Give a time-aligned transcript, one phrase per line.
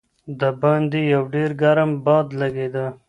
[0.39, 2.85] د باندې یو ډېر ګرم باد لګېده.